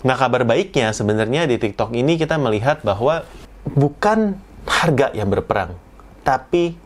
[0.00, 3.28] Nah, kabar baiknya sebenarnya di TikTok ini kita melihat bahwa
[3.68, 4.32] bukan
[4.64, 5.76] harga yang berperang,
[6.24, 6.80] tapi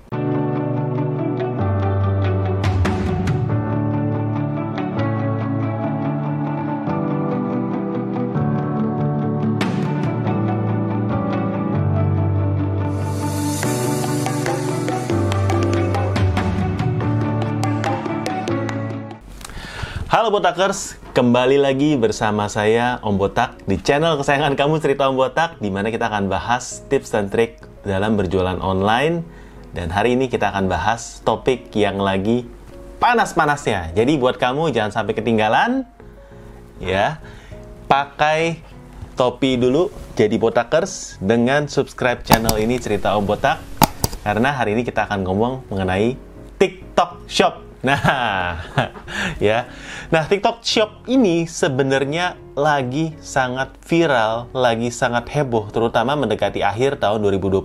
[20.11, 25.63] Halo Botakers, kembali lagi bersama saya Om Botak di channel kesayangan kamu Cerita Om Botak
[25.63, 29.23] di mana kita akan bahas tips dan trik dalam berjualan online
[29.79, 32.51] dan hari ini kita akan bahas topik yang lagi
[32.99, 33.95] panas-panasnya.
[33.95, 35.87] Jadi buat kamu jangan sampai ketinggalan
[36.83, 37.23] ya.
[37.87, 38.59] Pakai
[39.15, 43.63] topi dulu jadi Botakers dengan subscribe channel ini Cerita Om Botak
[44.27, 46.19] karena hari ini kita akan ngomong mengenai
[46.59, 47.74] TikTok Shop.
[47.85, 48.65] Nah,
[49.45, 49.69] ya.
[50.09, 57.21] Nah, TikTok Shop ini sebenarnya lagi sangat viral, lagi sangat heboh, terutama mendekati akhir tahun
[57.21, 57.61] 2021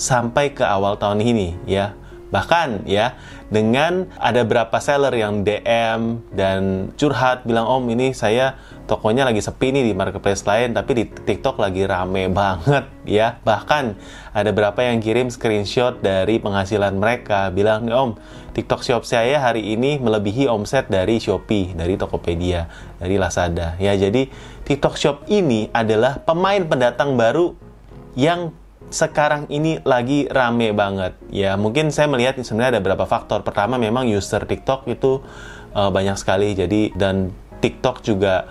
[0.00, 1.92] sampai ke awal tahun ini, ya.
[2.34, 3.14] Bahkan ya,
[3.46, 8.58] dengan ada berapa seller yang DM dan curhat bilang, "Om, ini saya
[8.90, 13.84] tokonya lagi sepi nih di marketplace lain, tapi di TikTok lagi rame banget ya." Bahkan
[14.34, 18.18] ada berapa yang kirim screenshot dari penghasilan mereka bilang, "Nih, Om,
[18.50, 22.66] TikTok Shop saya hari ini melebihi omset dari Shopee, dari Tokopedia,
[22.98, 24.26] dari Lazada." Ya, jadi
[24.66, 27.54] TikTok Shop ini adalah pemain pendatang baru
[28.18, 28.50] yang
[28.90, 31.16] sekarang ini lagi rame banget.
[31.32, 33.42] Ya, mungkin saya melihat sebenarnya ada beberapa faktor.
[33.42, 35.24] Pertama, memang user TikTok itu
[35.74, 36.52] uh, banyak sekali.
[36.52, 38.44] Jadi dan TikTok juga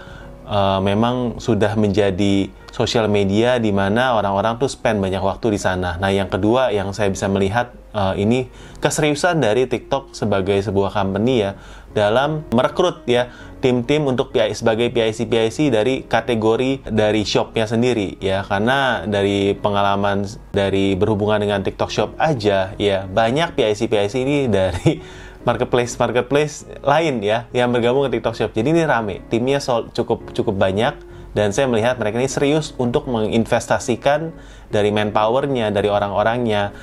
[0.47, 5.95] uh, memang sudah menjadi sosial media di mana orang-orang tuh spend banyak waktu di sana.
[6.01, 8.49] Nah, yang kedua yang saya bisa melihat uh, ini
[8.81, 11.51] keseriusan dari TikTok sebagai sebuah company ya
[11.93, 13.29] dalam merekrut ya
[13.64, 18.44] tim-tim untuk PI, sebagai PIC-PIC dari kategori dari shopnya sendiri ya.
[18.44, 25.00] Karena dari pengalaman dari berhubungan dengan TikTok Shop aja ya banyak PIC-PIC ini dari
[25.47, 28.52] marketplace marketplace lain ya yang bergabung ke TikTok Shop.
[28.52, 29.63] Jadi ini rame timnya
[29.96, 31.00] cukup cukup banyak
[31.31, 34.35] dan saya melihat mereka ini serius untuk menginvestasikan
[34.69, 36.75] dari manpowernya dari orang-orangnya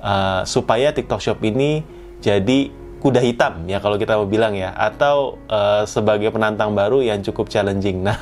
[0.00, 1.84] uh, supaya TikTok Shop ini
[2.24, 4.70] jadi kuda hitam ya kalau kita mau bilang ya.
[4.78, 7.98] Atau uh, sebagai penantang baru yang cukup challenging.
[8.12, 8.18] Nah,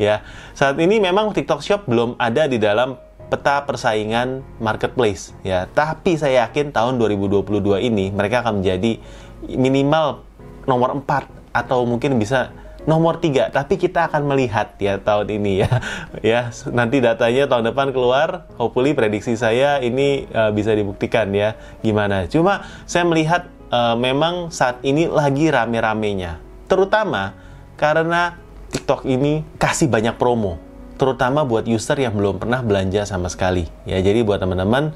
[0.00, 0.24] ya
[0.56, 2.96] saat ini memang TikTok Shop belum ada di dalam
[3.32, 5.64] peta persaingan marketplace ya.
[5.72, 9.00] Tapi saya yakin tahun 2022 ini mereka akan menjadi
[9.48, 10.20] minimal
[10.68, 12.52] nomor 4 atau mungkin bisa
[12.84, 13.48] nomor tiga.
[13.48, 15.70] Tapi kita akan melihat ya tahun ini ya.
[16.22, 16.40] Ya
[16.70, 18.46] nanti datanya tahun depan keluar.
[18.60, 22.28] Hopefully prediksi saya ini uh, bisa dibuktikan ya gimana.
[22.28, 26.38] Cuma saya melihat uh, memang saat ini lagi rame-ramenya.
[26.68, 27.32] Terutama
[27.80, 28.36] karena
[28.68, 30.60] TikTok ini kasih banyak promo,
[31.00, 33.66] terutama buat user yang belum pernah belanja sama sekali.
[33.88, 34.92] Ya, jadi buat teman-teman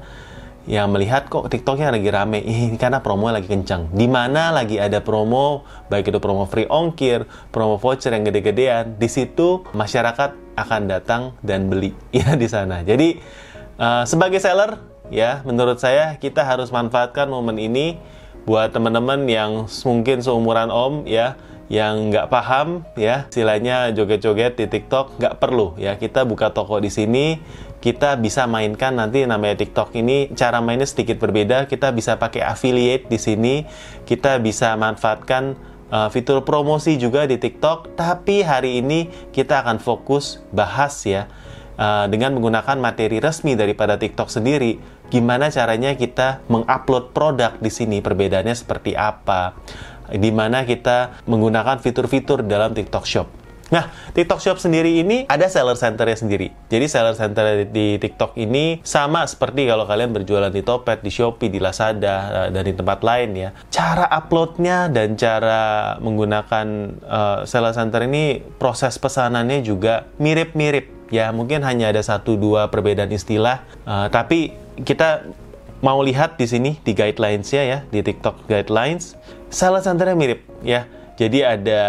[0.67, 3.93] yang melihat kok TikToknya lagi rame, ini karena promo lagi kencang.
[3.93, 9.09] Di mana lagi ada promo, baik itu promo free ongkir, promo voucher yang gede-gedean, di
[9.09, 12.81] situ masyarakat akan datang dan beli ya di sana.
[12.81, 13.21] Jadi
[13.77, 14.81] uh, sebagai seller,
[15.13, 18.16] ya menurut saya kita harus manfaatkan momen ini
[18.47, 21.35] buat teman-teman yang mungkin seumuran Om ya
[21.67, 25.99] yang nggak paham ya istilahnya joget-joget di TikTok nggak perlu ya.
[25.99, 27.43] Kita buka toko di sini
[27.83, 30.31] kita bisa mainkan nanti namanya TikTok ini.
[30.31, 33.55] Cara mainnya sedikit berbeda kita bisa pakai affiliate di sini.
[34.07, 35.59] Kita bisa manfaatkan
[35.91, 37.99] uh, fitur promosi juga di TikTok.
[37.99, 41.27] Tapi hari ini kita akan fokus bahas ya
[41.77, 44.77] uh, dengan menggunakan materi resmi daripada TikTok sendiri
[45.07, 49.55] gimana caranya kita mengupload produk di sini perbedaannya seperti apa
[50.11, 53.27] di mana kita menggunakan fitur-fitur dalam TikTok Shop.
[53.67, 56.55] Nah, TikTok Shop sendiri ini ada seller centernya sendiri.
[56.71, 61.51] Jadi seller center di TikTok ini sama seperti kalau kalian berjualan di Topet, di Shopee,
[61.51, 63.49] di Lazada, eh, dan di tempat lain ya.
[63.67, 66.67] Cara uploadnya dan cara menggunakan
[67.03, 71.31] uh, seller center ini proses pesanannya juga mirip-mirip ya.
[71.35, 75.27] Mungkin hanya ada satu dua perbedaan istilah, uh, tapi kita
[75.81, 79.13] mau lihat di sini di guidelines-nya ya, di TikTok guidelines,
[79.53, 80.89] seller centernya mirip ya.
[81.17, 81.81] Jadi ada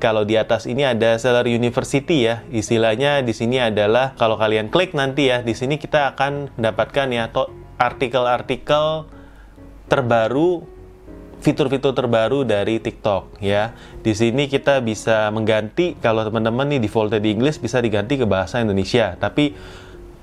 [0.00, 2.40] kalau di atas ini ada seller university ya.
[2.48, 7.28] Istilahnya di sini adalah kalau kalian klik nanti ya, di sini kita akan mendapatkan ya
[7.76, 9.12] artikel-artikel
[9.92, 10.64] terbaru
[11.46, 13.70] fitur-fitur terbaru dari TikTok ya.
[14.02, 18.58] Di sini kita bisa mengganti kalau teman-teman nih defaultnya di Inggris bisa diganti ke bahasa
[18.58, 19.14] Indonesia.
[19.14, 19.54] Tapi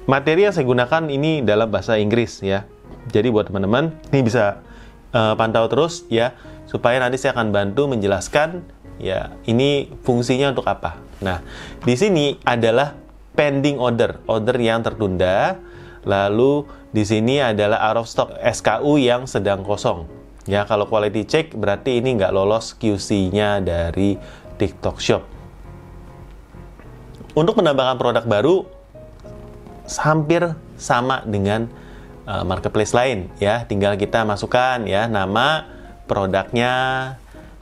[0.03, 2.67] materi yang saya gunakan ini dalam bahasa Inggris ya.
[3.07, 4.59] Jadi buat teman-teman ini bisa
[5.15, 6.35] uh, pantau terus ya
[6.67, 8.67] supaya nanti saya akan bantu menjelaskan
[8.99, 11.39] ya ini fungsinya untuk apa Nah,
[11.81, 12.99] di sini adalah
[13.33, 15.57] pending order, order yang tertunda.
[16.03, 20.03] Lalu di sini adalah out of stock SKU yang sedang kosong.
[20.43, 24.19] Ya, kalau quality check berarti ini nggak lolos QC-nya dari
[24.59, 25.23] TikTok Shop.
[27.33, 28.55] Untuk menambahkan produk baru,
[30.03, 31.71] hampir sama dengan
[32.27, 33.63] uh, marketplace lain ya.
[33.63, 35.63] Tinggal kita masukkan ya nama
[36.05, 36.73] produknya,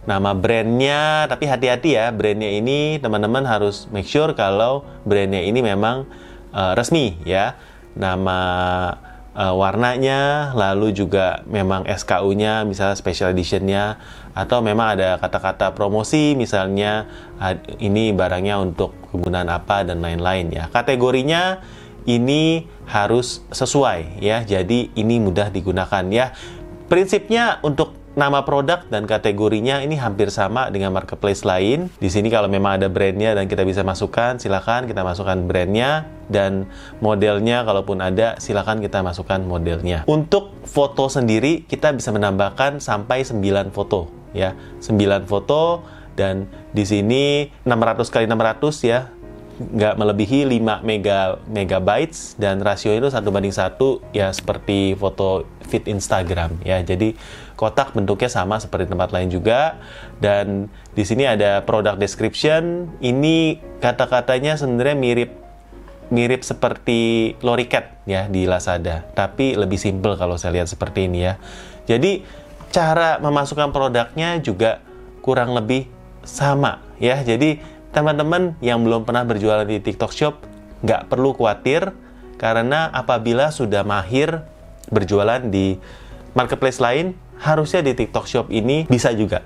[0.09, 1.29] nama brandnya.
[1.29, 6.09] Tapi hati-hati ya, brandnya ini teman-teman harus make sure kalau brandnya ini memang
[6.49, 7.55] uh, resmi ya.
[7.91, 8.39] Nama
[9.35, 13.99] uh, warnanya, lalu juga memang SKU-nya, misalnya special edition-nya,
[14.31, 17.07] atau memang ada kata-kata promosi, misalnya
[17.83, 20.65] ini barangnya untuk kegunaan apa dan lain-lain ya.
[20.71, 21.59] Kategorinya
[22.07, 24.41] ini harus sesuai ya.
[24.41, 26.33] Jadi ini mudah digunakan ya.
[26.89, 31.87] Prinsipnya untuk nama produk dan kategorinya ini hampir sama dengan marketplace lain.
[31.97, 36.67] Di sini kalau memang ada brandnya dan kita bisa masukkan, silakan kita masukkan brandnya dan
[36.99, 40.03] modelnya kalaupun ada, silakan kita masukkan modelnya.
[40.11, 44.55] Untuk foto sendiri kita bisa menambahkan sampai 9 foto ya.
[44.83, 45.83] 9 foto
[46.19, 49.07] dan di sini 600 kali 600 ya
[49.61, 55.85] nggak melebihi 5 mega megabytes dan rasio itu satu banding satu ya seperti foto feed
[55.85, 57.13] Instagram ya jadi
[57.61, 59.77] kotak bentuknya sama seperti tempat lain juga.
[60.17, 62.89] Dan di sini ada product description.
[62.97, 65.31] Ini kata-katanya sebenarnya mirip
[66.09, 69.05] mirip seperti Loricat ya di Lazada.
[69.13, 71.37] Tapi lebih simple kalau saya lihat seperti ini ya.
[71.85, 72.25] Jadi
[72.73, 74.81] cara memasukkan produknya juga
[75.21, 75.85] kurang lebih
[76.25, 77.21] sama ya.
[77.21, 77.61] Jadi
[77.93, 80.35] teman-teman yang belum pernah berjualan di TikTok Shop
[80.81, 81.93] nggak perlu khawatir.
[82.41, 84.41] Karena apabila sudah mahir
[84.89, 85.77] berjualan di
[86.33, 89.41] marketplace lain, harusnya di TikTok Shop ini bisa juga.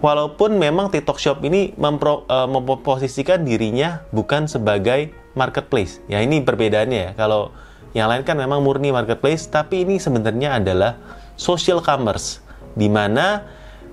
[0.00, 6.00] Walaupun memang TikTok Shop ini mempro, uh, memposisikan dirinya bukan sebagai marketplace.
[6.08, 7.10] Ya ini perbedaannya ya.
[7.18, 7.52] Kalau
[7.92, 10.96] yang lain kan memang murni marketplace, tapi ini sebenarnya adalah
[11.36, 12.40] social commerce
[12.72, 13.44] di mana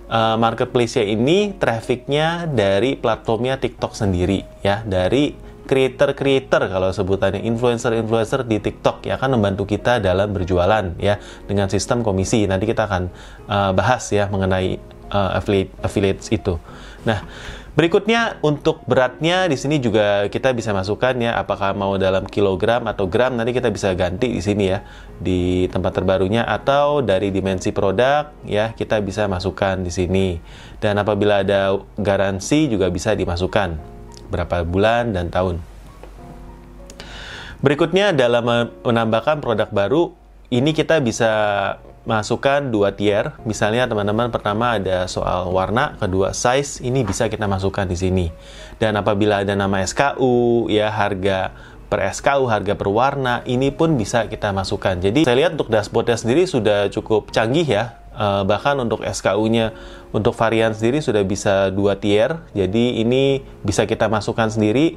[0.08, 8.58] uh, marketplace-nya ini trafficnya dari platformnya TikTok sendiri ya dari creator-creator kalau sebutannya influencer-influencer di
[8.64, 12.48] TikTok ya akan membantu kita dalam berjualan ya dengan sistem komisi.
[12.48, 13.04] Nanti kita akan
[13.52, 14.80] uh, bahas ya mengenai
[15.12, 16.56] uh, affiliate affiliates itu.
[17.04, 17.28] Nah,
[17.78, 23.06] Berikutnya untuk beratnya di sini juga kita bisa masukkan ya apakah mau dalam kilogram atau
[23.06, 23.38] gram.
[23.38, 24.82] Nanti kita bisa ganti di sini ya
[25.22, 30.42] di tempat terbarunya atau dari dimensi produk ya kita bisa masukkan di sini.
[30.82, 33.97] Dan apabila ada garansi juga bisa dimasukkan
[34.28, 35.60] berapa bulan dan tahun.
[37.58, 40.14] Berikutnya dalam menambahkan produk baru
[40.54, 41.32] ini kita bisa
[42.08, 43.36] masukkan dua tier.
[43.44, 48.26] Misalnya teman-teman pertama ada soal warna, kedua size, ini bisa kita masukkan di sini.
[48.80, 51.52] Dan apabila ada nama SKU, ya harga
[51.92, 54.96] per SKU, harga per warna, ini pun bisa kita masukkan.
[54.96, 58.00] Jadi saya lihat untuk dashboardnya sendiri sudah cukup canggih ya.
[58.18, 59.78] Uh, bahkan untuk SKU-nya
[60.16, 62.40] untuk varian sendiri sudah bisa dua tier.
[62.56, 64.96] Jadi ini bisa kita masukkan sendiri.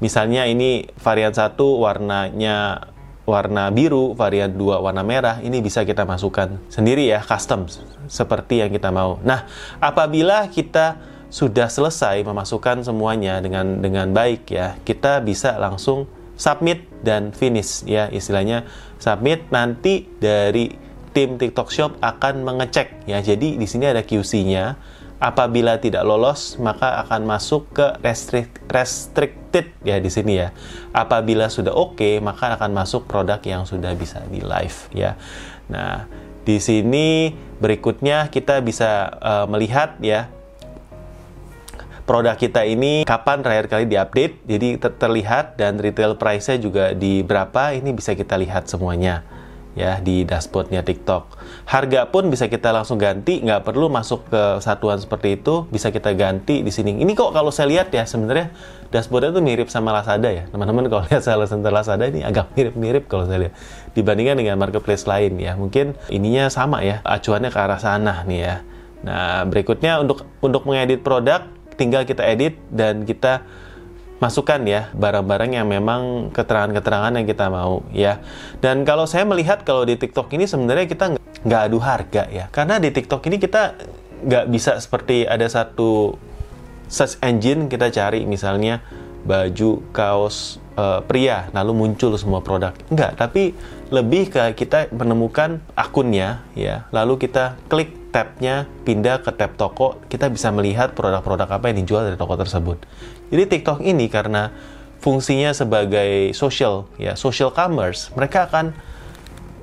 [0.00, 2.88] Misalnya ini varian satu warnanya
[3.30, 7.70] warna biru, varian 2 warna merah, ini bisa kita masukkan sendiri ya, custom,
[8.10, 9.22] seperti yang kita mau.
[9.22, 9.46] Nah,
[9.78, 10.98] apabila kita
[11.30, 18.10] sudah selesai memasukkan semuanya dengan dengan baik ya, kita bisa langsung submit dan finish ya,
[18.10, 18.66] istilahnya
[18.98, 23.22] submit nanti dari tim TikTok Shop akan mengecek ya.
[23.22, 24.78] Jadi di sini ada QC-nya
[25.20, 30.48] Apabila tidak lolos, maka akan masuk ke restrict, restricted ya di sini ya.
[30.96, 35.20] Apabila sudah oke, okay, maka akan masuk produk yang sudah bisa di live ya.
[35.68, 36.08] Nah,
[36.48, 40.32] di sini berikutnya kita bisa uh, melihat ya
[42.08, 44.40] produk kita ini kapan terakhir kali diupdate.
[44.48, 49.20] Jadi ter terlihat dan retail price-nya juga di berapa ini bisa kita lihat semuanya
[49.78, 51.38] ya di dashboardnya TikTok.
[51.66, 56.10] Harga pun bisa kita langsung ganti, nggak perlu masuk ke satuan seperti itu, bisa kita
[56.18, 56.98] ganti di sini.
[56.98, 58.50] Ini kok kalau saya lihat ya sebenarnya
[58.90, 63.06] dashboardnya itu mirip sama Lazada ya, teman-teman kalau lihat salah center Lazada ini agak mirip-mirip
[63.06, 63.54] kalau saya lihat
[63.94, 65.54] dibandingkan dengan marketplace lain ya.
[65.54, 68.56] Mungkin ininya sama ya, acuannya ke arah sana nih ya.
[69.06, 71.46] Nah berikutnya untuk untuk mengedit produk,
[71.78, 73.46] tinggal kita edit dan kita
[74.20, 78.20] masukkan ya barang-barang yang memang keterangan-keterangan yang kita mau ya.
[78.60, 81.04] Dan kalau saya melihat kalau di TikTok ini sebenarnya kita
[81.40, 83.80] nggak adu harga ya, karena di TikTok ini kita
[84.20, 86.20] nggak bisa seperti ada satu
[86.84, 88.84] search engine kita cari misalnya
[89.20, 92.76] baju kaos uh, pria lalu muncul semua produk.
[92.92, 93.56] Enggak tapi
[93.88, 96.88] lebih ke kita menemukan akunnya ya.
[96.92, 102.02] Lalu kita klik tabnya pindah ke tab toko, kita bisa melihat produk-produk apa yang dijual
[102.06, 102.82] dari toko tersebut.
[103.30, 104.50] Jadi TikTok ini karena
[105.00, 108.74] fungsinya sebagai social ya social commerce, mereka akan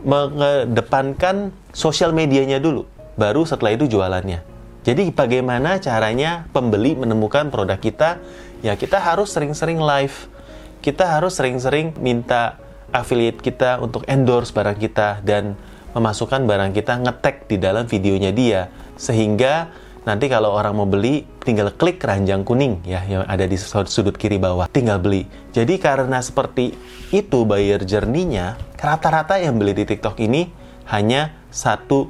[0.08, 2.88] mengedepankan sosial medianya dulu,
[3.20, 4.42] baru setelah itu jualannya.
[4.88, 8.24] Jadi bagaimana caranya pembeli menemukan produk kita?
[8.64, 10.32] Ya kita harus sering-sering live,
[10.80, 12.56] kita harus sering-sering minta
[12.96, 15.60] affiliate kita untuk endorse barang kita dan
[15.96, 18.62] memasukkan barang kita ngetek di dalam videonya dia.
[18.98, 19.72] Sehingga
[20.08, 24.40] nanti kalau orang mau beli tinggal klik keranjang kuning ya yang ada di sudut kiri
[24.40, 24.68] bawah.
[24.72, 25.28] Tinggal beli.
[25.52, 26.76] Jadi karena seperti
[27.12, 30.48] itu buyer journey-nya rata-rata yang beli di TikTok ini
[30.88, 32.08] hanya satu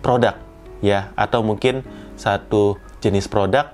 [0.00, 0.36] produk
[0.84, 1.84] ya atau mungkin
[2.16, 3.72] satu jenis produk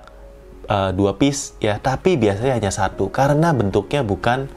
[0.67, 3.07] uh, dua piece ya tapi biasanya hanya satu.
[3.07, 4.51] Karena bentuknya bukan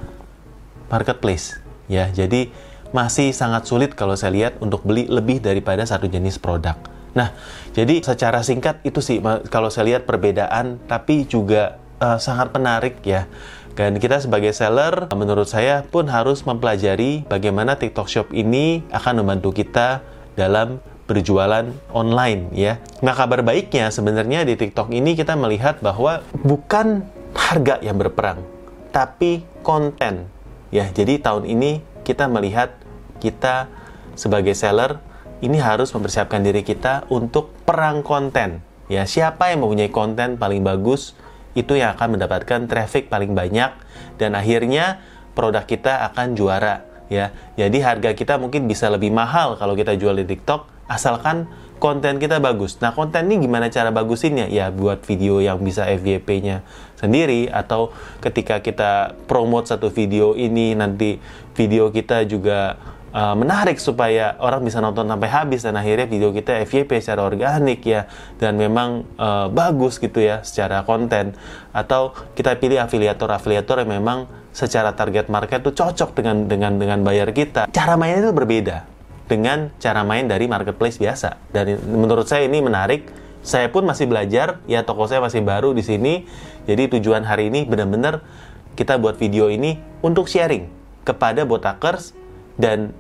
[0.91, 2.11] marketplace ya.
[2.11, 2.51] Jadi
[2.95, 6.79] masih sangat sulit kalau saya lihat untuk beli lebih daripada satu jenis produk.
[7.19, 7.35] Nah,
[7.75, 9.19] jadi secara singkat itu sih
[9.51, 13.27] kalau saya lihat perbedaan, tapi juga uh, sangat menarik ya.
[13.75, 19.51] Dan kita sebagai seller, menurut saya pun harus mempelajari bagaimana TikTok Shop ini akan membantu
[19.51, 19.99] kita
[20.39, 20.79] dalam
[21.11, 22.79] berjualan online ya.
[23.03, 27.03] Nah kabar baiknya sebenarnya di TikTok ini kita melihat bahwa bukan
[27.35, 28.47] harga yang berperang,
[28.95, 30.31] tapi konten
[30.71, 30.87] ya.
[30.95, 32.84] Jadi tahun ini kita melihat
[33.25, 33.73] kita
[34.13, 35.01] sebagai seller
[35.41, 38.61] ini harus mempersiapkan diri kita untuk perang konten.
[38.93, 41.17] Ya, siapa yang mempunyai konten paling bagus
[41.57, 43.73] itu yang akan mendapatkan traffic paling banyak
[44.21, 45.01] dan akhirnya
[45.33, 47.33] produk kita akan juara ya.
[47.57, 51.49] Jadi harga kita mungkin bisa lebih mahal kalau kita jual di TikTok asalkan
[51.81, 52.81] konten kita bagus.
[52.81, 54.49] Nah, konten ini gimana cara bagusinnya?
[54.49, 56.65] Ya, buat video yang bisa FYP-nya
[56.97, 57.93] sendiri atau
[58.25, 61.21] ketika kita promote satu video ini nanti
[61.53, 62.81] video kita juga
[63.15, 67.87] uh, menarik supaya orang bisa nonton sampai habis dan akhirnya video kita FYP secara organik
[67.87, 68.11] ya
[68.43, 71.39] dan memang uh, bagus gitu ya secara konten
[71.71, 77.31] atau kita pilih afiliator-afiliator yang memang secara target market itu cocok dengan dengan dengan bayar
[77.31, 77.71] kita.
[77.71, 78.87] Cara mainnya itu berbeda
[79.25, 81.39] dengan cara main dari marketplace biasa.
[81.55, 83.23] Dan menurut saya ini menarik.
[83.45, 86.25] Saya pun masih belajar, ya toko saya masih baru di sini.
[86.65, 88.25] Jadi tujuan hari ini benar-benar
[88.73, 90.65] kita buat video ini untuk sharing
[91.05, 92.17] kepada botakers
[92.57, 92.97] dan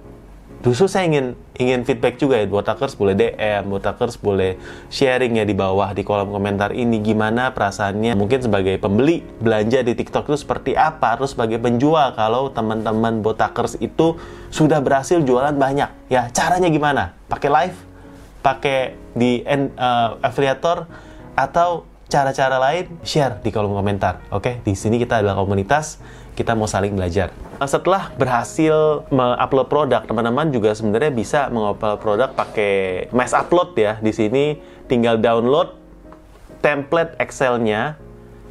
[0.64, 4.56] justru saya ingin ingin feedback juga ya botakers boleh DM botakers boleh
[4.88, 8.16] sharing ya di bawah di kolom komentar ini gimana perasaannya.
[8.16, 11.21] Mungkin sebagai pembeli belanja di TikTok itu seperti apa?
[11.21, 14.16] Terus sebagai penjual kalau teman-teman botakers itu
[14.49, 17.12] sudah berhasil jualan banyak ya caranya gimana?
[17.28, 17.76] Pakai live?
[18.40, 20.88] Pakai di uh, affiliator?
[21.37, 22.88] Atau cara-cara lain?
[23.04, 24.40] Share di kolom komentar oke?
[24.40, 24.54] Okay?
[24.64, 26.00] di sini kita adalah komunitas
[26.35, 27.31] kita mau saling belajar.
[27.62, 33.97] Setelah berhasil mengupload produk, teman-teman juga sebenarnya bisa mengupload produk pakai mass upload ya.
[34.03, 34.59] Di sini
[34.91, 35.79] tinggal download
[36.61, 37.97] template Excel-nya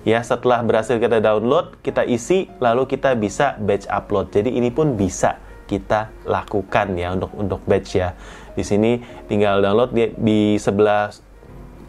[0.04, 5.00] ya setelah berhasil kita download kita isi lalu kita bisa batch upload jadi ini pun
[5.00, 8.12] bisa kita lakukan ya untuk untuk batch ya
[8.54, 9.00] di sini
[9.32, 11.10] tinggal download di, di sebelah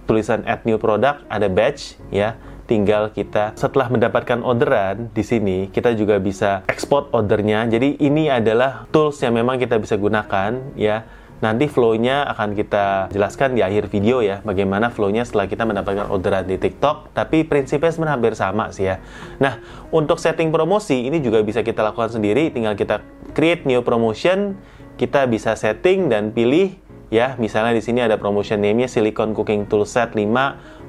[0.07, 5.93] tulisan add new product ada batch ya tinggal kita setelah mendapatkan orderan di sini kita
[5.97, 7.69] juga bisa ekspor ordernya.
[7.69, 11.05] Jadi ini adalah tools yang memang kita bisa gunakan ya.
[11.35, 16.49] Nanti flow-nya akan kita jelaskan di akhir video ya bagaimana flow-nya setelah kita mendapatkan orderan
[16.49, 17.13] di TikTok.
[17.13, 19.05] Tapi prinsipnya sebenarnya hampir sama sih ya.
[19.43, 19.61] Nah
[19.93, 22.49] untuk setting promosi ini juga bisa kita lakukan sendiri.
[22.49, 23.05] Tinggal kita
[23.37, 24.57] create new promotion
[24.95, 26.81] kita bisa setting dan pilih
[27.13, 27.37] ya.
[27.37, 30.25] Misalnya di sini ada promotion name-nya Silicon Cooking Tool Set 5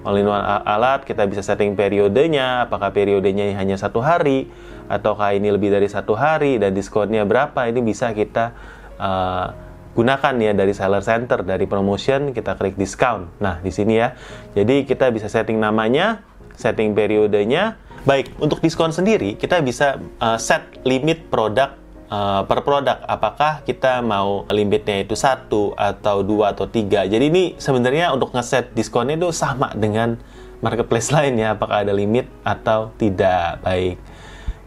[0.05, 4.47] all-in-one alat, kita bisa setting periodenya, apakah periodenya hanya satu hari,
[4.85, 8.53] ataukah ini lebih dari satu hari, dan diskonnya berapa, ini bisa kita
[9.01, 9.51] uh,
[9.97, 13.33] gunakan ya dari seller center, dari promotion, kita klik discount.
[13.41, 14.13] Nah, di sini ya,
[14.53, 16.21] jadi kita bisa setting namanya,
[16.53, 21.73] setting periodenya, Baik, untuk diskon sendiri, kita bisa uh, set limit produk
[22.09, 27.05] uh, per produk apakah kita mau limitnya itu satu atau dua atau tiga?
[27.05, 30.19] Jadi ini sebenarnya untuk ngeset diskonnya itu sama dengan
[30.61, 33.61] marketplace lainnya apakah ada limit atau tidak.
[33.65, 33.97] Baik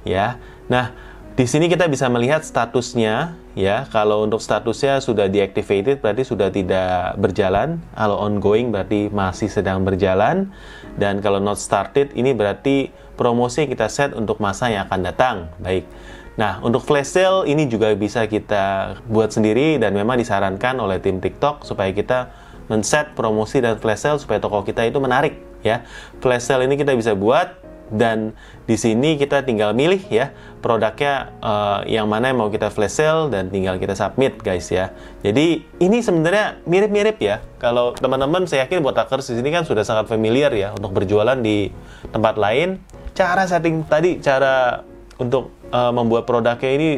[0.02, 0.38] ya.
[0.66, 0.94] Nah
[1.38, 3.86] di sini kita bisa melihat statusnya ya.
[3.94, 7.78] Kalau untuk statusnya sudah deactivated berarti sudah tidak berjalan.
[7.94, 10.50] Kalau ongoing berarti masih sedang berjalan.
[10.98, 15.36] Dan kalau not started ini berarti promosi kita set untuk masa yang akan datang.
[15.62, 15.86] Baik
[16.38, 21.18] Nah, untuk flash sale ini juga bisa kita buat sendiri dan memang disarankan oleh tim
[21.18, 22.30] TikTok supaya kita
[22.70, 25.34] men-set promosi dan flash sale supaya toko kita itu menarik
[25.66, 25.82] ya.
[26.22, 27.58] Flash sale ini kita bisa buat
[27.90, 28.36] dan
[28.68, 33.32] di sini kita tinggal milih ya produknya uh, yang mana yang mau kita flash sale
[33.32, 34.94] dan tinggal kita submit guys ya.
[35.26, 37.42] Jadi ini sebenarnya mirip-mirip ya.
[37.58, 41.34] Kalau teman-teman saya yakin buat hackers di sini kan sudah sangat familiar ya untuk berjualan
[41.34, 41.74] di
[42.14, 42.78] tempat lain.
[43.16, 44.86] Cara setting tadi cara
[45.18, 46.88] untuk uh, membuat produknya ini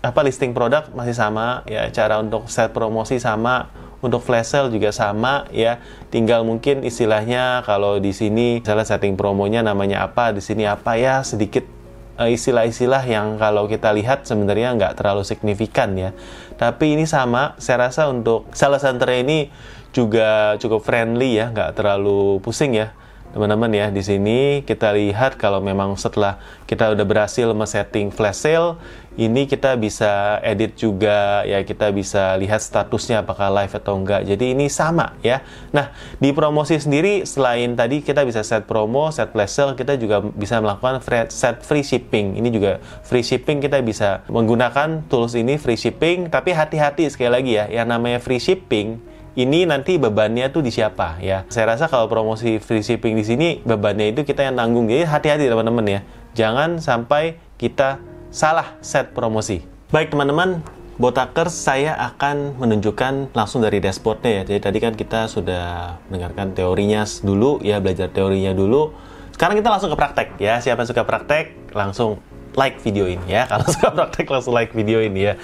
[0.00, 3.68] apa listing produk masih sama ya cara untuk set promosi sama
[4.00, 5.76] untuk flash sale juga sama ya.
[6.08, 11.20] Tinggal mungkin istilahnya kalau di sini misalnya setting promonya namanya apa di sini apa ya
[11.20, 11.68] sedikit
[12.16, 16.16] eh, istilah-istilah yang kalau kita lihat sebenarnya nggak terlalu signifikan ya.
[16.56, 19.52] Tapi ini sama saya rasa untuk salah center ini
[19.90, 22.94] juga cukup friendly ya nggak terlalu pusing ya
[23.30, 28.74] teman-teman ya di sini kita lihat kalau memang setelah kita udah berhasil men-setting flash sale
[29.20, 34.22] ini kita bisa edit juga ya kita bisa lihat statusnya apakah live atau enggak.
[34.22, 35.42] Jadi ini sama ya.
[35.74, 40.22] Nah di promosi sendiri selain tadi kita bisa set promo set flash sale kita juga
[40.22, 42.38] bisa melakukan set free shipping.
[42.38, 46.30] Ini juga free shipping kita bisa menggunakan tools ini free shipping.
[46.30, 51.22] Tapi hati-hati sekali lagi ya yang namanya free shipping ini nanti bebannya tuh di siapa
[51.22, 51.46] ya.
[51.46, 54.90] Saya rasa kalau promosi free shipping di sini bebannya itu kita yang tanggung.
[54.90, 56.00] Jadi hati-hati teman-teman ya.
[56.34, 58.02] Jangan sampai kita
[58.34, 59.62] salah set promosi.
[59.90, 60.62] Baik teman-teman,
[61.00, 64.42] Botakers saya akan menunjukkan langsung dari dashboardnya ya.
[64.52, 68.92] Jadi tadi kan kita sudah mendengarkan teorinya dulu ya, belajar teorinya dulu.
[69.32, 70.60] Sekarang kita langsung ke praktek ya.
[70.60, 72.20] Siapa yang suka praktek langsung
[72.52, 73.48] like video ini ya.
[73.48, 75.34] Kalau suka praktek langsung like video ini ya.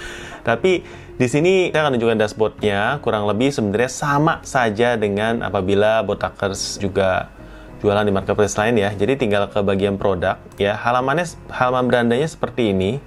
[0.45, 0.85] Tapi
[1.17, 7.33] di sini saya akan tunjukkan dashboardnya, kurang lebih sebenarnya sama saja dengan apabila botakers juga
[7.81, 8.93] jualan di marketplace lain ya.
[8.93, 10.77] Jadi tinggal ke bagian produk ya.
[10.77, 13.01] Halamannya halaman berandanya seperti ini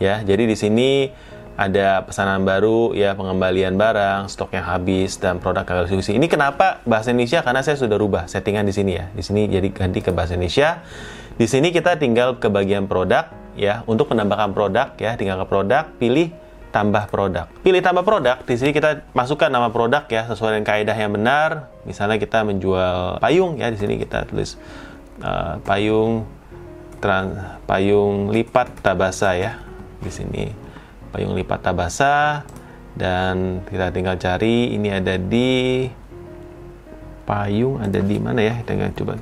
[0.00, 0.24] ya.
[0.24, 1.12] Jadi di sini
[1.60, 6.16] ada pesanan baru ya, pengembalian barang, stok yang habis dan produk gagal diskusi.
[6.16, 7.44] Ini kenapa bahasa Indonesia?
[7.44, 9.12] Karena saya sudah rubah settingan di sini ya.
[9.12, 10.80] Di sini jadi ganti ke bahasa Indonesia.
[11.36, 13.84] Di sini kita tinggal ke bagian produk ya.
[13.84, 16.32] Untuk menambahkan produk ya, tinggal ke produk, pilih
[16.70, 17.50] tambah produk.
[17.66, 21.70] Pilih tambah produk, di sini kita masukkan nama produk ya sesuai dengan kaidah yang benar.
[21.82, 24.54] Misalnya kita menjual payung ya, di sini kita tulis
[25.22, 26.24] uh, payung
[27.02, 27.34] trans,
[27.66, 29.58] payung lipat tabasa ya.
[30.00, 30.48] Di sini
[31.10, 32.46] payung lipat tabasa
[32.94, 35.90] dan kita tinggal cari ini ada di
[37.26, 38.54] payung ada di mana ya?
[38.62, 39.18] Kita coba.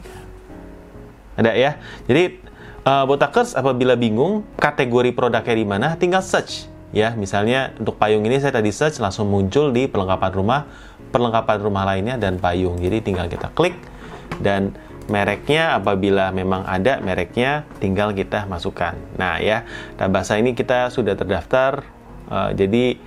[1.41, 1.81] Ada ya.
[2.05, 2.45] Jadi
[2.85, 8.41] uh, botakers apabila bingung kategori produknya di mana, tinggal search ya misalnya untuk payung ini
[8.41, 10.61] saya tadi search langsung muncul di perlengkapan rumah
[11.09, 12.77] perlengkapan rumah lainnya dan payung.
[12.79, 13.77] Jadi tinggal kita klik
[14.39, 14.77] dan
[15.09, 18.93] mereknya apabila memang ada mereknya tinggal kita masukkan.
[19.17, 19.65] Nah ya
[19.97, 21.85] bahasa ini kita sudah terdaftar
[22.29, 23.01] uh, jadi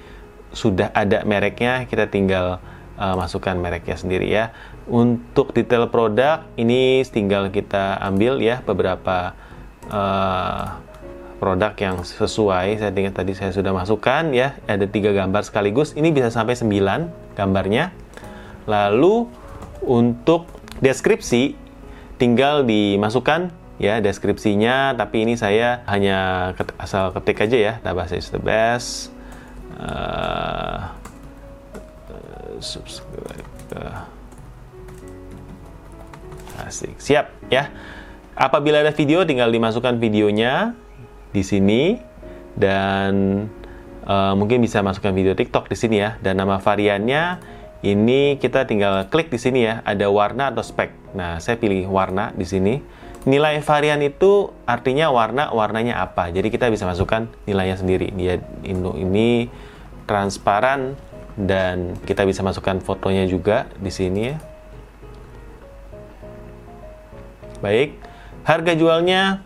[0.51, 2.59] sudah ada mereknya kita tinggal
[2.97, 4.49] uh, masukkan mereknya sendiri ya.
[4.89, 9.37] Untuk detail produk ini tinggal kita ambil ya beberapa
[9.93, 10.81] uh,
[11.41, 12.77] produk yang sesuai.
[12.77, 14.53] Saya ingat tadi saya sudah masukkan ya.
[14.69, 15.97] Ada tiga gambar sekaligus.
[15.97, 17.89] Ini bisa sampai 9 gambarnya.
[18.69, 19.25] Lalu
[19.81, 20.45] untuk
[20.77, 21.57] deskripsi
[22.21, 23.49] tinggal dimasukkan
[23.81, 24.93] ya deskripsinya.
[24.93, 27.73] Tapi ini saya hanya ket, asal ketik aja ya.
[27.81, 29.09] Tabas is the best.
[29.81, 30.93] Uh,
[32.61, 33.41] subscribe
[36.71, 36.95] asik.
[37.01, 37.67] Siap ya.
[38.31, 40.71] Apabila ada video tinggal dimasukkan videonya
[41.31, 41.97] di sini
[42.55, 43.43] dan
[44.05, 46.19] uh, mungkin bisa masukkan video TikTok di sini ya.
[46.19, 47.39] Dan nama variannya
[47.81, 50.93] ini kita tinggal klik di sini ya, ada warna atau spek.
[51.17, 52.77] Nah, saya pilih warna di sini.
[53.21, 56.33] Nilai varian itu artinya warna warnanya apa.
[56.33, 58.09] Jadi kita bisa masukkan nilainya sendiri.
[58.13, 59.27] Dia ini, ini
[60.09, 60.97] transparan
[61.37, 64.37] dan kita bisa masukkan fotonya juga di sini ya.
[67.61, 67.93] Baik,
[68.41, 69.45] harga jualnya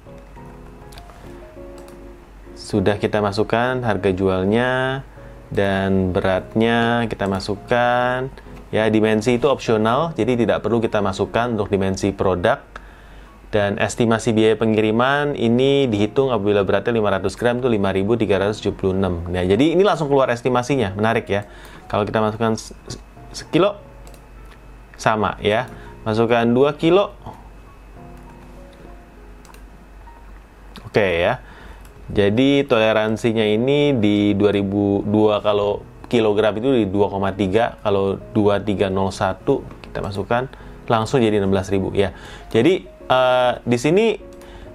[2.66, 5.06] sudah kita masukkan harga jualnya
[5.54, 8.34] dan beratnya kita masukkan.
[8.74, 12.58] Ya dimensi itu opsional jadi tidak perlu kita masukkan untuk dimensi produk.
[13.54, 19.84] Dan estimasi biaya pengiriman ini dihitung apabila beratnya 500 gram itu 5376 nah jadi ini
[19.86, 20.92] langsung keluar estimasinya.
[20.98, 21.46] Menarik ya.
[21.86, 22.58] Kalau kita masukkan
[23.30, 23.78] sekilo
[24.98, 25.70] sama ya.
[26.02, 27.14] Masukkan 2 kilo.
[30.90, 31.55] Oke ya
[32.06, 35.10] jadi toleransinya ini di 2002
[35.42, 40.44] kalau kilogram itu di 2,3, kalau 2301 kita masukkan
[40.86, 42.14] langsung jadi 16.000 ya.
[42.54, 44.06] Jadi uh, di sini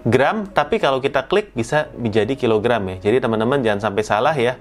[0.03, 3.11] gram, tapi kalau kita klik bisa menjadi kilogram ya.
[3.11, 4.59] Jadi teman-teman jangan sampai salah ya.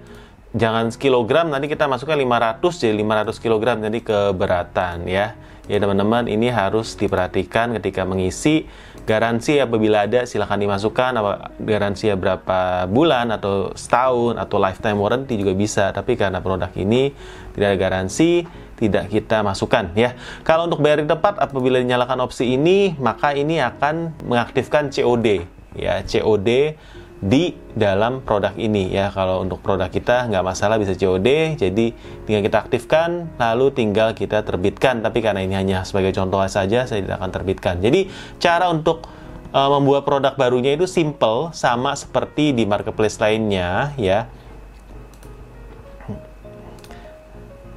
[0.49, 5.37] Jangan kilogram nanti kita masukkan 500 jadi 500 kilogram jadi keberatan ya.
[5.69, 8.65] Ya teman-teman ini harus diperhatikan ketika mengisi
[9.05, 11.21] garansi apabila ada silahkan dimasukkan.
[11.21, 15.93] Apa garansi berapa bulan atau setahun atau lifetime warranty juga bisa.
[15.93, 17.13] Tapi karena produk ini
[17.53, 18.49] tidak ada garansi
[18.81, 20.17] tidak kita masukkan ya.
[20.41, 25.45] Kalau untuk bayar tepat apabila dinyalakan opsi ini maka ini akan mengaktifkan COD
[25.77, 26.01] ya.
[26.01, 26.73] COD
[27.19, 29.11] di dalam produk ini ya.
[29.11, 31.85] Kalau untuk produk kita nggak masalah bisa COD jadi
[32.23, 35.03] tinggal kita aktifkan lalu tinggal kita terbitkan.
[35.03, 37.75] Tapi karena ini hanya sebagai contoh saja saya tidak akan terbitkan.
[37.83, 38.07] Jadi
[38.39, 39.07] cara untuk
[39.51, 44.31] uh, membuat produk barunya itu simple sama seperti di marketplace lainnya ya.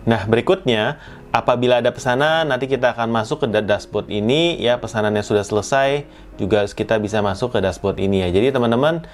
[0.02, 0.98] Nah berikutnya
[1.30, 4.78] apabila ada pesanan nanti kita akan masuk ke dashboard ini ya.
[4.78, 6.04] Pesanannya sudah selesai
[6.36, 8.28] juga kita bisa masuk ke dashboard ini ya.
[8.34, 9.06] Jadi teman-teman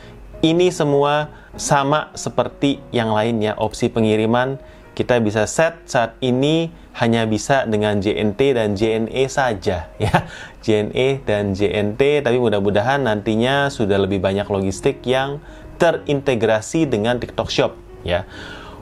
[0.43, 3.59] ini semua sama seperti yang lainnya.
[3.59, 4.59] Opsi pengiriman
[4.95, 10.27] kita bisa set saat ini hanya bisa dengan JNT dan JNE saja ya.
[10.63, 15.39] JNE dan JNT tapi mudah-mudahan nantinya sudah lebih banyak logistik yang
[15.79, 17.73] terintegrasi dengan TikTok Shop
[18.03, 18.27] ya.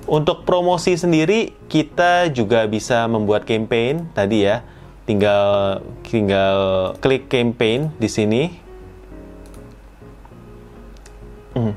[0.07, 4.65] Untuk promosi sendiri kita juga bisa membuat campaign tadi ya.
[5.07, 6.59] Tinggal tinggal
[6.99, 8.66] klik campaign di sini
[11.57, 11.73] Hmm.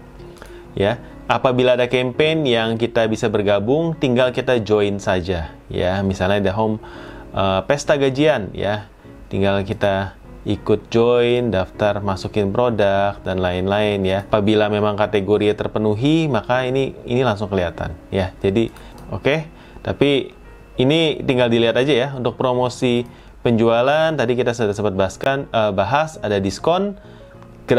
[0.75, 0.99] Ya,
[1.31, 5.55] apabila ada campaign yang kita bisa bergabung, tinggal kita join saja.
[5.71, 6.83] Ya, misalnya ada home
[7.31, 8.91] uh, pesta gajian, ya,
[9.31, 14.19] tinggal kita ikut join, daftar masukin produk dan lain-lain ya.
[14.27, 18.31] Apabila memang kategori terpenuhi, maka ini ini langsung kelihatan ya.
[18.39, 18.71] Jadi
[19.11, 19.39] oke, okay.
[19.83, 20.31] tapi
[20.79, 23.03] ini tinggal dilihat aja ya untuk promosi
[23.43, 26.95] penjualan tadi kita sudah sempat bahaskan uh, bahas ada diskon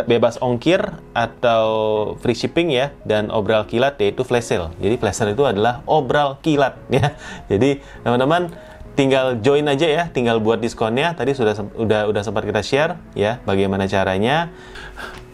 [0.07, 0.79] bebas ongkir
[1.13, 1.65] atau
[2.23, 4.71] free shipping ya dan obral kilat yaitu flash sale.
[4.79, 7.19] Jadi flash sale itu adalah obral kilat ya.
[7.51, 8.55] Jadi teman-teman
[8.95, 11.19] tinggal join aja ya, tinggal buat diskonnya.
[11.19, 14.55] Tadi sudah sudah udah sempat kita share ya bagaimana caranya.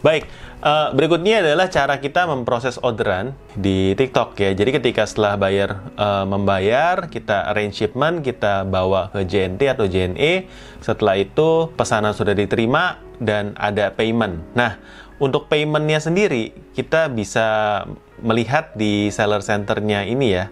[0.00, 0.28] Baik,
[0.62, 4.54] uh, berikutnya adalah cara kita memproses orderan di TikTok ya.
[4.54, 10.48] Jadi ketika setelah bayar uh, membayar, kita arrange shipment, kita bawa ke JNT atau JNE.
[10.80, 14.44] Setelah itu pesanan sudah diterima, dan ada payment.
[14.52, 14.76] Nah,
[15.16, 17.82] untuk paymentnya sendiri kita bisa
[18.20, 20.46] melihat di seller centernya ini ya.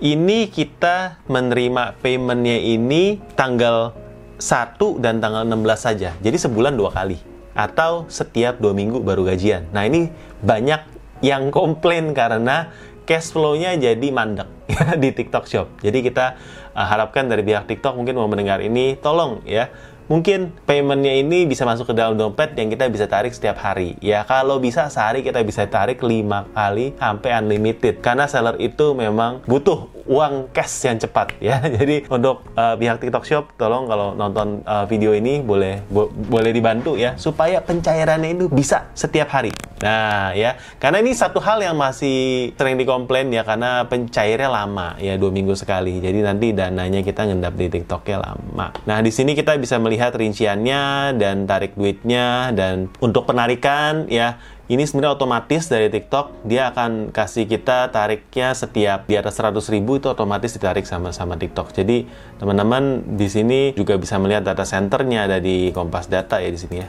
[0.00, 3.92] Ini kita menerima paymentnya ini tanggal
[4.40, 6.16] 1 dan tanggal 16 saja.
[6.24, 7.29] Jadi sebulan dua kali.
[7.52, 9.68] Atau setiap dua minggu baru gajian.
[9.74, 10.10] Nah ini
[10.40, 10.80] banyak
[11.20, 12.72] yang komplain karena
[13.04, 14.48] cash flow-nya jadi mandek
[15.02, 15.68] di TikTok Shop.
[15.82, 16.38] Jadi kita
[16.72, 19.68] uh, harapkan dari pihak TikTok mungkin mau mendengar ini, tolong ya
[20.10, 23.94] mungkin paymentnya ini bisa masuk ke dalam dompet yang kita bisa tarik setiap hari.
[24.02, 28.02] Ya kalau bisa sehari kita bisa tarik lima kali sampai unlimited.
[28.02, 31.62] Karena seller itu memang butuh uang cash yang cepat ya.
[31.78, 36.50] Jadi untuk uh, pihak TikTok Shop tolong kalau nonton uh, video ini boleh bo boleh
[36.50, 39.54] dibantu ya supaya pencairannya itu bisa setiap hari.
[39.80, 45.14] Nah ya karena ini satu hal yang masih sering dikomplain ya karena pencairnya lama ya
[45.14, 46.02] dua minggu sekali.
[46.02, 48.66] Jadi nanti dananya kita ngendap di TikToknya lama.
[48.84, 54.36] Nah di sini kita bisa melihat rinciannya dan tarik duitnya dan untuk penarikan ya
[54.70, 59.98] ini sebenarnya otomatis dari TikTok dia akan kasih kita tariknya setiap di atas 100 ribu
[59.98, 61.74] itu otomatis ditarik sama sama TikTok.
[61.74, 62.06] Jadi
[62.38, 66.86] teman-teman di sini juga bisa melihat data centernya ada di Kompas Data ya di sini
[66.86, 66.88] ya.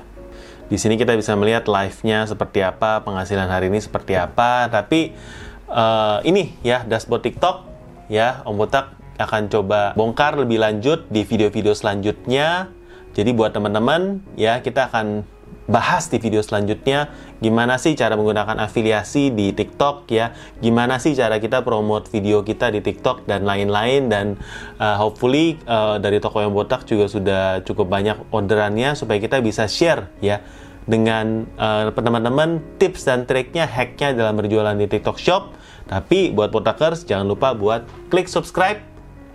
[0.70, 4.70] Di sini kita bisa melihat live-nya seperti apa, penghasilan hari ini seperti apa.
[4.70, 5.18] Tapi
[5.66, 7.66] uh, ini ya dashboard TikTok
[8.14, 12.70] ya Om Botak akan coba bongkar lebih lanjut di video-video selanjutnya.
[13.18, 15.26] Jadi buat teman-teman ya kita akan
[15.72, 17.08] bahas di video selanjutnya.
[17.40, 22.70] Gimana sih cara menggunakan afiliasi di TikTok ya, gimana sih cara kita promote video kita
[22.70, 24.12] di TikTok dan lain-lain?
[24.12, 24.36] Dan
[24.78, 29.66] uh, hopefully uh, dari toko yang botak juga sudah cukup banyak orderannya supaya kita bisa
[29.66, 30.44] share ya
[30.86, 35.56] dengan uh, teman-teman tips dan triknya hacknya dalam berjualan di TikTok Shop.
[35.88, 38.80] Tapi buat botakers jangan lupa buat klik subscribe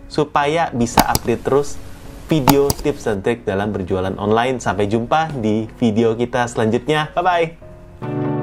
[0.07, 1.75] supaya bisa update terus
[2.27, 4.59] video tips dan trik dalam berjualan online.
[4.59, 7.11] Sampai jumpa di video kita selanjutnya.
[7.15, 8.36] Bye-bye!